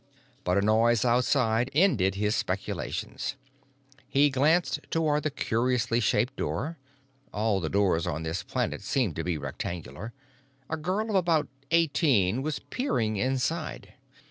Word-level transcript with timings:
But 0.43 0.57
a 0.57 0.63
noise 0.63 1.05
outside 1.05 1.69
ended 1.75 2.15
his 2.15 2.35
speculations. 2.35 3.35
He 4.07 4.31
glanced 4.31 4.79
toward 4.89 5.21
the 5.21 5.29
curiously 5.29 5.99
shaped 5.99 6.35
door—all 6.35 7.59
the 7.59 7.69
doors 7.69 8.07
on 8.07 8.23
this 8.23 8.41
planet 8.41 8.81
seemed 8.81 9.15
to 9.17 9.23
be 9.23 9.37
rectangular. 9.37 10.11
A 10.71 10.77
girl 10.77 11.07
of 11.11 11.15
about 11.15 11.49
eighteen 11.69 12.41
was 12.41 12.57
peering 12.57 13.17
inside. 13.17 13.93